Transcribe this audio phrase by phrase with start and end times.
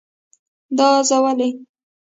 [0.77, 1.49] دا زه ولی؟